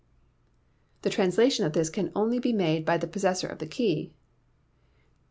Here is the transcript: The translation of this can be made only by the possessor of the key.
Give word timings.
The 1.03 1.11
translation 1.11 1.63
of 1.63 1.73
this 1.73 1.91
can 1.91 2.05
be 2.07 2.53
made 2.53 2.79
only 2.79 2.81
by 2.81 2.97
the 2.97 3.05
possessor 3.05 3.45
of 3.45 3.59
the 3.59 3.67
key. 3.67 4.15